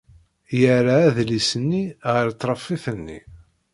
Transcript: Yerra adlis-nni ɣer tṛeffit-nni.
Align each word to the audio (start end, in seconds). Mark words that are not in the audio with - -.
Yerra 0.59 0.95
adlis-nni 1.07 1.83
ɣer 2.13 2.25
tṛeffit-nni. 2.31 3.19